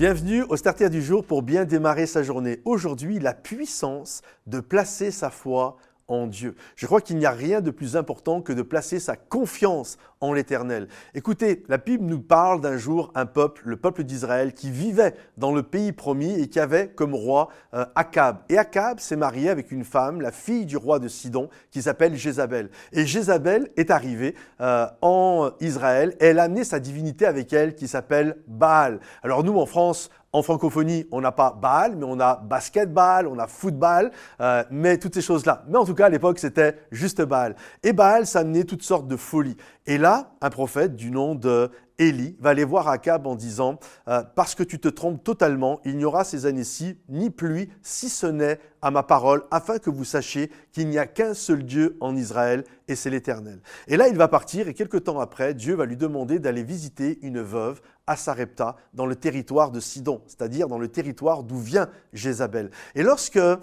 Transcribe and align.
Bienvenue 0.00 0.44
au 0.48 0.56
Starter 0.56 0.88
du 0.88 1.02
jour 1.02 1.26
pour 1.26 1.42
bien 1.42 1.66
démarrer 1.66 2.06
sa 2.06 2.22
journée. 2.22 2.62
Aujourd'hui, 2.64 3.18
la 3.18 3.34
puissance 3.34 4.22
de 4.46 4.58
placer 4.58 5.10
sa 5.10 5.28
foi 5.28 5.76
en 6.08 6.26
Dieu. 6.26 6.54
Je 6.74 6.86
crois 6.86 7.02
qu'il 7.02 7.18
n'y 7.18 7.26
a 7.26 7.30
rien 7.32 7.60
de 7.60 7.70
plus 7.70 7.96
important 7.96 8.40
que 8.40 8.54
de 8.54 8.62
placer 8.62 8.98
sa 8.98 9.16
confiance 9.16 9.98
en 10.20 10.32
l'Éternel. 10.32 10.88
Écoutez, 11.14 11.64
la 11.68 11.78
Bible 11.78 12.04
nous 12.04 12.20
parle 12.20 12.60
d'un 12.60 12.76
jour 12.76 13.10
un 13.14 13.26
peuple, 13.26 13.62
le 13.64 13.76
peuple 13.76 14.04
d'Israël, 14.04 14.52
qui 14.52 14.70
vivait 14.70 15.14
dans 15.38 15.52
le 15.52 15.62
pays 15.62 15.92
promis 15.92 16.40
et 16.40 16.48
qui 16.48 16.60
avait 16.60 16.88
comme 16.88 17.14
roi 17.14 17.48
euh, 17.74 17.84
Akab. 17.94 18.38
Et 18.48 18.58
Akab 18.58 19.00
s'est 19.00 19.16
marié 19.16 19.48
avec 19.48 19.72
une 19.72 19.84
femme, 19.84 20.20
la 20.20 20.32
fille 20.32 20.66
du 20.66 20.76
roi 20.76 20.98
de 20.98 21.08
Sidon, 21.08 21.48
qui 21.70 21.82
s'appelle 21.82 22.16
Jézabel. 22.16 22.70
Et 22.92 23.06
Jézabel 23.06 23.70
est 23.76 23.90
arrivée 23.90 24.34
euh, 24.60 24.86
en 25.00 25.50
Israël 25.60 26.16
et 26.20 26.26
elle 26.26 26.38
a 26.38 26.44
amené 26.44 26.64
sa 26.64 26.80
divinité 26.80 27.26
avec 27.26 27.52
elle 27.52 27.74
qui 27.74 27.88
s'appelle 27.88 28.36
Baal. 28.46 29.00
Alors 29.22 29.42
nous, 29.42 29.58
en 29.58 29.66
France, 29.66 30.10
en 30.32 30.42
francophonie, 30.42 31.06
on 31.10 31.20
n'a 31.20 31.32
pas 31.32 31.58
Baal, 31.60 31.96
mais 31.96 32.06
on 32.06 32.20
a 32.20 32.36
basketball, 32.36 33.26
on 33.26 33.38
a 33.38 33.48
football, 33.48 34.12
euh, 34.40 34.62
mais 34.70 34.96
toutes 34.96 35.14
ces 35.14 35.22
choses-là. 35.22 35.64
Mais 35.68 35.76
en 35.76 35.84
tout 35.84 35.94
cas, 35.94 36.06
à 36.06 36.08
l'époque, 36.08 36.38
c'était 36.38 36.76
juste 36.92 37.20
Baal. 37.22 37.56
Et 37.82 37.92
Baal, 37.92 38.26
ça 38.26 38.40
amenait 38.40 38.64
toutes 38.64 38.84
sortes 38.84 39.08
de 39.08 39.16
folies. 39.16 39.56
Et 39.86 39.98
là, 39.98 40.09
un 40.40 40.50
prophète 40.50 40.96
du 40.96 41.10
nom 41.10 41.34
de 41.34 41.70
Élie 42.00 42.34
va 42.40 42.50
aller 42.50 42.64
voir 42.64 42.88
Akab 42.88 43.26
en 43.26 43.36
disant 43.36 43.78
euh, 44.08 44.22
Parce 44.34 44.54
que 44.54 44.62
tu 44.62 44.80
te 44.80 44.88
trompes 44.88 45.22
totalement, 45.22 45.80
il 45.84 45.98
n'y 45.98 46.04
aura 46.04 46.24
ces 46.24 46.46
années-ci 46.46 46.98
ni 47.10 47.30
pluie, 47.30 47.68
si 47.82 48.08
ce 48.08 48.26
n'est 48.26 48.58
à 48.82 48.90
ma 48.90 49.02
parole, 49.02 49.44
afin 49.50 49.78
que 49.78 49.90
vous 49.90 50.04
sachiez 50.04 50.50
qu'il 50.72 50.88
n'y 50.88 50.98
a 50.98 51.06
qu'un 51.06 51.34
seul 51.34 51.62
Dieu 51.64 51.98
en 52.00 52.16
Israël, 52.16 52.64
et 52.88 52.96
c'est 52.96 53.10
l'Éternel. 53.10 53.60
Et 53.86 53.98
là, 53.98 54.08
il 54.08 54.16
va 54.16 54.28
partir, 54.28 54.66
et 54.66 54.74
quelque 54.74 54.96
temps 54.96 55.20
après, 55.20 55.52
Dieu 55.52 55.74
va 55.74 55.84
lui 55.84 55.98
demander 55.98 56.38
d'aller 56.38 56.62
visiter 56.62 57.18
une 57.22 57.42
veuve 57.42 57.80
à 58.06 58.16
Sarepta, 58.16 58.74
dans 58.92 59.06
le 59.06 59.14
territoire 59.14 59.70
de 59.70 59.78
Sidon, 59.78 60.22
c'est-à-dire 60.26 60.66
dans 60.66 60.78
le 60.78 60.88
territoire 60.88 61.44
d'où 61.44 61.58
vient 61.58 61.88
Jézabel. 62.12 62.72
Et 62.96 63.04
lorsque 63.04 63.36
euh, 63.36 63.58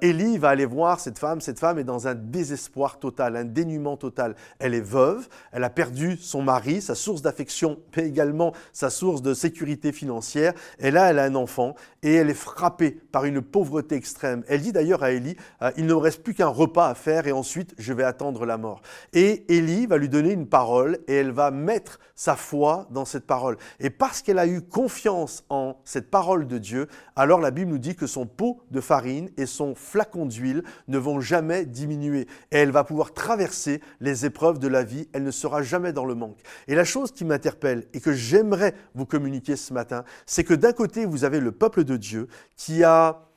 Élie 0.00 0.38
va 0.38 0.48
aller 0.48 0.66
voir 0.66 0.98
cette 0.98 1.20
femme, 1.20 1.40
cette 1.40 1.60
femme 1.60 1.78
est 1.78 1.84
dans 1.84 2.08
un 2.08 2.16
désespoir 2.16 2.98
total, 2.98 3.36
un 3.36 3.44
dénuement 3.44 3.96
total. 3.96 4.34
Elle 4.58 4.74
est 4.74 4.80
veuve, 4.80 5.28
elle 5.52 5.62
a 5.62 5.70
perdu 5.70 6.16
son 6.16 6.42
mari, 6.42 6.82
sa 6.82 6.96
source 6.96 7.22
d'affection, 7.22 7.78
mais 7.96 8.06
également 8.06 8.52
sa 8.72 8.90
source 8.90 9.22
de 9.22 9.34
sécurité 9.34 9.92
financière. 9.92 10.52
Et 10.78 10.90
là, 10.90 11.10
elle 11.10 11.18
a 11.18 11.24
un 11.24 11.34
enfant, 11.34 11.74
et 12.02 12.14
elle 12.14 12.30
est 12.30 12.34
frappée 12.34 12.90
par 12.90 13.24
une 13.24 13.40
pauvreté 13.40 13.94
extrême. 13.94 14.42
Elle 14.48 14.62
dit 14.62 14.72
d'ailleurs 14.72 15.02
à 15.02 15.12
Élie, 15.12 15.36
euh, 15.62 15.70
il 15.76 15.86
ne 15.86 15.94
me 15.94 15.98
reste 15.98 16.22
plus 16.22 16.34
qu'un 16.34 16.48
repas 16.48 16.88
à 16.88 16.94
faire 16.94 17.26
et 17.26 17.32
ensuite 17.32 17.74
je 17.78 17.92
vais 17.92 18.02
attendre 18.02 18.44
la 18.44 18.58
mort. 18.58 18.82
Et 19.12 19.44
Élie 19.54 19.86
va 19.86 19.98
lui 19.98 20.08
donner 20.08 20.32
une 20.32 20.48
parole 20.48 20.98
et 21.06 21.14
elle 21.14 21.30
va 21.30 21.50
mettre 21.50 22.00
sa 22.14 22.36
foi 22.36 22.86
dans 22.90 23.04
cette 23.04 23.26
parole. 23.26 23.56
Et 23.80 23.90
parce 23.90 24.22
qu'elle 24.22 24.38
a 24.38 24.46
eu 24.46 24.62
confiance 24.62 25.44
en 25.48 25.76
cette 25.84 26.10
parole 26.10 26.46
de 26.46 26.58
Dieu, 26.58 26.88
alors 27.16 27.40
la 27.40 27.50
Bible 27.50 27.70
nous 27.70 27.78
dit 27.78 27.94
que 27.94 28.06
son 28.06 28.26
pot 28.26 28.62
de 28.70 28.80
farine 28.80 29.30
et 29.36 29.46
son 29.46 29.74
flacon 29.74 30.26
d'huile 30.26 30.62
ne 30.88 30.98
vont 30.98 31.20
jamais 31.20 31.64
diminuer. 31.66 32.26
Et 32.50 32.58
elle 32.58 32.70
va 32.70 32.84
pouvoir 32.84 33.12
traverser 33.12 33.80
les 34.00 34.26
épreuves 34.26 34.58
de 34.58 34.68
la 34.68 34.82
vie, 34.82 35.08
elle 35.12 35.24
ne 35.24 35.30
sera 35.30 35.62
jamais 35.62 35.92
dans 35.92 36.04
le 36.04 36.14
manque. 36.14 36.38
Et 36.68 36.74
la 36.74 36.84
chose 36.84 37.12
qui 37.12 37.24
m'interpelle 37.24 37.71
et 37.92 38.00
que 38.00 38.12
j'aimerais 38.12 38.74
vous 38.94 39.06
communiquer 39.06 39.56
ce 39.56 39.72
matin, 39.72 40.04
c'est 40.26 40.44
que 40.44 40.54
d'un 40.54 40.72
côté, 40.72 41.06
vous 41.06 41.24
avez 41.24 41.40
le 41.40 41.52
peuple 41.52 41.84
de 41.84 41.96
Dieu 41.96 42.28
qui 42.56 42.84
a 42.84 43.28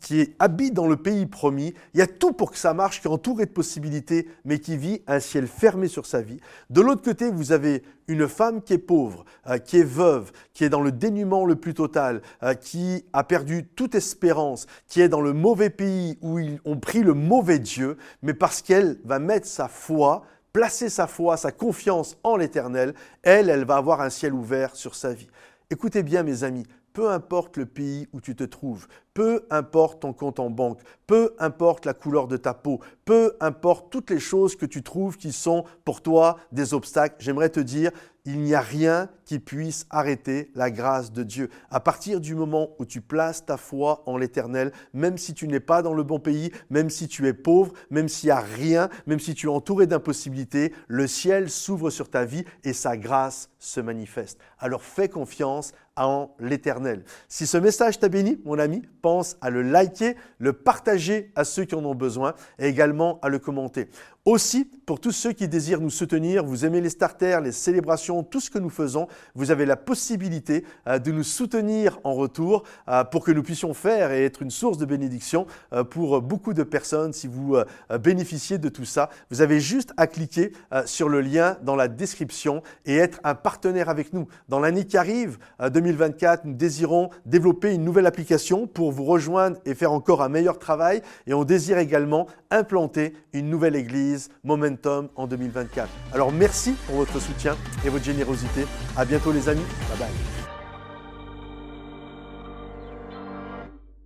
qui, 0.00 0.34
habite 0.38 0.74
dans 0.74 0.86
le 0.86 0.96
pays 0.96 1.26
promis. 1.26 1.74
Il 1.94 1.98
y 1.98 2.02
a 2.02 2.06
tout 2.06 2.32
pour 2.32 2.52
que 2.52 2.58
ça 2.58 2.74
marche, 2.74 3.00
qui 3.00 3.08
est 3.08 3.10
entouré 3.10 3.46
de 3.46 3.50
possibilités, 3.50 4.28
mais 4.44 4.58
qui 4.58 4.76
vit 4.76 5.02
un 5.06 5.20
ciel 5.20 5.46
fermé 5.46 5.88
sur 5.88 6.06
sa 6.06 6.22
vie. 6.22 6.38
De 6.70 6.80
l'autre 6.80 7.02
côté, 7.02 7.30
vous 7.30 7.52
avez 7.52 7.82
une 8.08 8.28
femme 8.28 8.62
qui 8.62 8.74
est 8.74 8.78
pauvre, 8.78 9.24
euh, 9.48 9.58
qui 9.58 9.78
est 9.78 9.84
veuve, 9.84 10.30
qui 10.52 10.64
est 10.64 10.68
dans 10.68 10.82
le 10.82 10.92
dénuement 10.92 11.44
le 11.44 11.56
plus 11.56 11.74
total, 11.74 12.22
euh, 12.42 12.54
qui 12.54 13.04
a 13.12 13.24
perdu 13.24 13.66
toute 13.74 13.94
espérance, 13.96 14.66
qui 14.86 15.00
est 15.00 15.08
dans 15.08 15.20
le 15.20 15.32
mauvais 15.32 15.70
pays 15.70 16.16
où 16.22 16.38
ils 16.38 16.60
ont 16.64 16.78
pris 16.78 17.02
le 17.02 17.14
mauvais 17.14 17.58
Dieu, 17.58 17.96
mais 18.22 18.34
parce 18.34 18.62
qu'elle 18.62 18.98
va 19.04 19.18
mettre 19.18 19.46
sa 19.46 19.66
foi 19.66 20.22
placer 20.56 20.88
sa 20.88 21.06
foi, 21.06 21.36
sa 21.36 21.52
confiance 21.52 22.16
en 22.22 22.38
l'Éternel, 22.38 22.94
elle, 23.22 23.50
elle 23.50 23.66
va 23.66 23.76
avoir 23.76 24.00
un 24.00 24.08
ciel 24.08 24.32
ouvert 24.32 24.74
sur 24.74 24.94
sa 24.94 25.12
vie. 25.12 25.28
Écoutez 25.68 26.02
bien 26.02 26.22
mes 26.22 26.44
amis, 26.44 26.66
peu 26.96 27.10
importe 27.10 27.58
le 27.58 27.66
pays 27.66 28.08
où 28.14 28.22
tu 28.22 28.34
te 28.34 28.42
trouves, 28.42 28.88
peu 29.12 29.44
importe 29.50 30.00
ton 30.00 30.14
compte 30.14 30.40
en 30.40 30.48
banque, 30.48 30.80
peu 31.06 31.34
importe 31.38 31.84
la 31.84 31.92
couleur 31.92 32.26
de 32.26 32.38
ta 32.38 32.54
peau, 32.54 32.80
peu 33.04 33.36
importe 33.38 33.92
toutes 33.92 34.08
les 34.08 34.18
choses 34.18 34.56
que 34.56 34.64
tu 34.64 34.82
trouves 34.82 35.18
qui 35.18 35.30
sont 35.30 35.64
pour 35.84 36.00
toi 36.00 36.38
des 36.52 36.72
obstacles, 36.72 37.16
j'aimerais 37.18 37.50
te 37.50 37.60
dire, 37.60 37.90
il 38.24 38.40
n'y 38.40 38.54
a 38.54 38.60
rien 38.60 39.08
qui 39.24 39.38
puisse 39.38 39.86
arrêter 39.88 40.50
la 40.54 40.70
grâce 40.70 41.12
de 41.12 41.22
Dieu. 41.22 41.48
À 41.70 41.80
partir 41.80 42.20
du 42.20 42.34
moment 42.34 42.70
où 42.78 42.84
tu 42.84 43.00
places 43.00 43.46
ta 43.46 43.56
foi 43.56 44.02
en 44.06 44.16
l'Éternel, 44.18 44.72
même 44.92 45.16
si 45.16 45.32
tu 45.32 45.46
n'es 45.46 45.60
pas 45.60 45.80
dans 45.80 45.94
le 45.94 46.02
bon 46.02 46.18
pays, 46.18 46.50
même 46.68 46.90
si 46.90 47.06
tu 47.06 47.26
es 47.28 47.32
pauvre, 47.32 47.72
même 47.90 48.08
s'il 48.08 48.28
n'y 48.28 48.32
a 48.32 48.40
rien, 48.40 48.88
même 49.06 49.20
si 49.20 49.34
tu 49.34 49.46
es 49.46 49.50
entouré 49.50 49.86
d'impossibilités, 49.86 50.72
le 50.88 51.06
ciel 51.06 51.50
s'ouvre 51.50 51.90
sur 51.90 52.10
ta 52.10 52.24
vie 52.24 52.44
et 52.64 52.72
sa 52.72 52.96
grâce 52.96 53.48
se 53.60 53.80
manifeste. 53.80 54.40
Alors 54.58 54.82
fais 54.82 55.08
confiance 55.08 55.72
en 55.96 56.34
l'Éternel. 56.38 57.04
Si 57.28 57.46
ce 57.46 57.56
message 57.56 57.98
t'a 57.98 58.08
béni, 58.08 58.38
mon 58.44 58.58
ami, 58.58 58.82
pense 59.02 59.36
à 59.40 59.50
le 59.50 59.62
liker, 59.62 60.16
le 60.38 60.52
partager 60.52 61.32
à 61.34 61.44
ceux 61.44 61.64
qui 61.64 61.74
en 61.74 61.84
ont 61.84 61.94
besoin 61.94 62.34
et 62.58 62.68
également 62.68 63.18
à 63.22 63.28
le 63.28 63.38
commenter. 63.38 63.88
Aussi, 64.26 64.64
pour 64.86 64.98
tous 64.98 65.12
ceux 65.12 65.32
qui 65.32 65.46
désirent 65.46 65.80
nous 65.80 65.88
soutenir, 65.88 66.44
vous 66.44 66.64
aimez 66.64 66.80
les 66.80 66.90
starters, 66.90 67.40
les 67.40 67.52
célébrations, 67.52 68.24
tout 68.24 68.40
ce 68.40 68.50
que 68.50 68.58
nous 68.58 68.70
faisons, 68.70 69.06
vous 69.36 69.52
avez 69.52 69.64
la 69.66 69.76
possibilité 69.76 70.64
euh, 70.88 70.98
de 70.98 71.12
nous 71.12 71.22
soutenir 71.22 72.00
en 72.02 72.12
retour 72.12 72.64
euh, 72.88 73.04
pour 73.04 73.24
que 73.24 73.30
nous 73.30 73.44
puissions 73.44 73.72
faire 73.72 74.10
et 74.10 74.24
être 74.24 74.42
une 74.42 74.50
source 74.50 74.78
de 74.78 74.84
bénédiction 74.84 75.46
euh, 75.72 75.84
pour 75.84 76.20
beaucoup 76.22 76.54
de 76.54 76.64
personnes. 76.64 77.12
Si 77.12 77.28
vous 77.28 77.56
bénéficiez 78.00 78.58
de 78.58 78.68
tout 78.68 78.84
ça, 78.84 79.10
vous 79.30 79.42
avez 79.42 79.60
juste 79.60 79.92
à 79.96 80.08
cliquer 80.08 80.52
sur 80.86 81.08
le 81.08 81.20
lien 81.20 81.56
dans 81.62 81.76
la 81.76 81.86
description 81.86 82.62
et 82.84 82.96
être 82.96 83.20
un 83.22 83.36
partenaire 83.36 83.88
avec 83.88 84.12
nous. 84.12 84.26
Dans 84.48 84.58
l'année 84.58 84.86
qui 84.86 84.96
arrive, 84.96 85.38
2024, 85.86 86.44
nous 86.44 86.54
désirons 86.54 87.10
développer 87.24 87.72
une 87.72 87.84
nouvelle 87.84 88.06
application 88.06 88.66
pour 88.66 88.90
vous 88.92 89.04
rejoindre 89.04 89.58
et 89.64 89.74
faire 89.74 89.92
encore 89.92 90.22
un 90.22 90.28
meilleur 90.28 90.58
travail 90.58 91.02
et 91.26 91.34
on 91.34 91.44
désire 91.44 91.78
également 91.78 92.26
implanter 92.50 93.14
une 93.32 93.48
nouvelle 93.48 93.76
église 93.76 94.30
Momentum 94.44 95.08
en 95.14 95.26
2024. 95.26 95.88
Alors 96.12 96.32
merci 96.32 96.72
pour 96.86 96.96
votre 96.96 97.20
soutien 97.20 97.56
et 97.84 97.88
votre 97.88 98.04
générosité. 98.04 98.66
À 98.96 99.04
bientôt 99.04 99.32
les 99.32 99.48
amis. 99.48 99.64
Bye 99.88 99.98
bye. 99.98 100.35